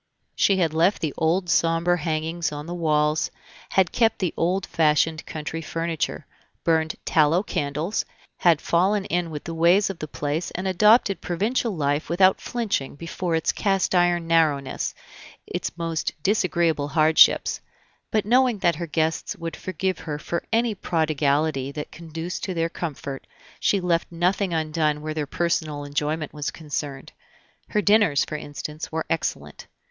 She 0.35 0.57
had 0.57 0.73
left 0.73 0.99
the 1.03 1.13
old 1.15 1.47
somber 1.47 1.97
hangings 1.97 2.51
on 2.51 2.65
the 2.65 2.73
walls, 2.73 3.29
had 3.69 3.91
kept 3.91 4.17
the 4.17 4.33
old 4.35 4.65
fashioned 4.65 5.23
country 5.27 5.61
furniture, 5.61 6.25
burned 6.63 6.95
tallow 7.05 7.43
candles, 7.43 8.03
had 8.37 8.61
fallen 8.61 9.05
in 9.05 9.29
with 9.29 9.43
the 9.43 9.53
ways 9.53 9.91
of 9.91 9.99
the 9.99 10.07
place 10.07 10.49
and 10.55 10.67
adopted 10.67 11.21
provincial 11.21 11.71
life 11.75 12.09
without 12.09 12.41
flinching 12.41 12.95
before 12.95 13.35
its 13.35 13.51
cast 13.51 13.93
iron 13.93 14.25
narrowness, 14.25 14.95
its 15.45 15.77
most 15.77 16.13
disagreeable 16.23 16.87
hardships; 16.87 17.61
but 18.09 18.25
knowing 18.25 18.57
that 18.57 18.77
her 18.77 18.87
guests 18.87 19.35
would 19.35 19.55
forgive 19.55 19.99
her 19.99 20.17
for 20.17 20.41
any 20.51 20.73
prodigality 20.73 21.71
that 21.71 21.91
conduced 21.91 22.43
to 22.45 22.55
their 22.55 22.69
comfort, 22.69 23.27
she 23.59 23.79
left 23.79 24.11
nothing 24.11 24.51
undone 24.51 25.01
where 25.03 25.13
their 25.13 25.27
personal 25.27 25.83
enjoyment 25.85 26.33
was 26.33 26.49
concerned; 26.49 27.11
her 27.69 27.83
dinners, 27.83 28.25
for 28.25 28.35
instance, 28.35 28.91
were 28.91 29.05
excellent. 29.07 29.67